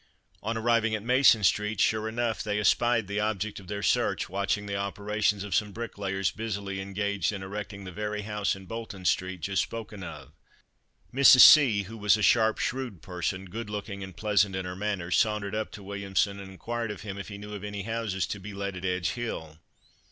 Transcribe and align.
On 0.41 0.57
arriving 0.57 0.95
at 0.95 1.03
Mason 1.03 1.43
street, 1.43 1.79
sure 1.79 2.09
enough, 2.09 2.41
they 2.41 2.59
espied 2.59 3.05
the 3.07 3.19
object 3.19 3.59
of 3.59 3.67
their 3.67 3.83
search 3.83 4.27
watching 4.29 4.65
the 4.65 4.75
operations 4.75 5.43
of 5.43 5.53
some 5.53 5.71
bricklayers 5.71 6.31
busily 6.31 6.81
engaged 6.81 7.31
in 7.31 7.43
erecting 7.43 7.83
the 7.83 7.91
very 7.91 8.23
house 8.23 8.55
in 8.55 8.65
Bolton 8.65 9.05
street 9.05 9.41
just 9.41 9.61
spoken 9.61 10.01
of. 10.01 10.31
Mrs. 11.13 11.41
C, 11.41 11.83
who 11.83 11.97
was 11.99 12.17
a 12.17 12.23
sharp, 12.23 12.57
shrewd 12.57 13.03
person, 13.03 13.45
good 13.45 13.69
looking 13.69 14.03
and 14.03 14.17
pleasant 14.17 14.55
in 14.55 14.65
her 14.65 14.75
manners, 14.75 15.17
sauntered 15.17 15.53
up 15.53 15.69
to 15.73 15.83
Williamson 15.83 16.39
and 16.39 16.49
inquired 16.49 16.89
of 16.89 17.01
him 17.03 17.19
if 17.19 17.27
he 17.27 17.37
knew 17.37 17.53
of 17.53 17.63
any 17.63 17.83
houses 17.83 18.25
to 18.25 18.39
be 18.39 18.55
let 18.55 18.75
at 18.75 18.83
Edge 18.83 19.09
hill. 19.11 19.59